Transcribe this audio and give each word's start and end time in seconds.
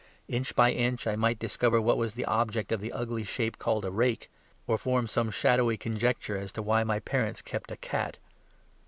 Inch 0.27 0.55
by 0.55 0.71
inch 0.71 1.05
I 1.05 1.15
might 1.15 1.37
discover 1.37 1.79
what 1.79 1.95
was 1.95 2.15
the 2.15 2.25
object 2.25 2.71
of 2.71 2.81
the 2.81 2.91
ugly 2.91 3.23
shape 3.23 3.59
called 3.59 3.85
a 3.85 3.91
rake; 3.91 4.31
or 4.65 4.79
form 4.79 5.05
some 5.05 5.29
shadowy 5.29 5.77
conjecture 5.77 6.39
as 6.39 6.51
to 6.53 6.63
why 6.63 6.83
my 6.83 6.97
parents 6.97 7.43
kept 7.43 7.69
a 7.69 7.77
cat. 7.77 8.17